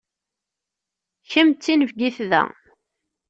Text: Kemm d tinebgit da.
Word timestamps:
Kemm 1.31 1.49
d 1.53 1.57
tinebgit 1.63 2.17
da. 2.31 2.43